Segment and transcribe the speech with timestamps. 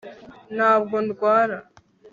[0.55, 1.57] ntabwo ndwara